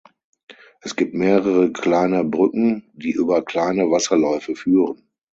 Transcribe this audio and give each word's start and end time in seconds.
Es 0.79 0.95
gibt 0.95 1.13
mehrere 1.13 1.71
kleine 1.71 2.23
Brücken, 2.23 2.89
die 2.93 3.11
über 3.11 3.43
kleine 3.45 3.91
Wasserläufe 3.91 4.55
führen. 4.55 5.03